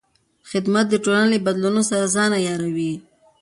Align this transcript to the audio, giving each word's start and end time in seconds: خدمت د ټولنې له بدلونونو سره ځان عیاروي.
خدمت 0.49 0.85
د 0.89 0.95
ټولنې 1.03 1.27
له 1.33 1.37
بدلونونو 1.45 1.81
سره 1.89 2.11
ځان 2.15 2.31
عیاروي. 2.39 2.93